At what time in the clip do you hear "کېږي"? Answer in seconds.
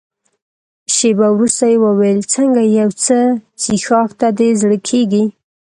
4.89-5.23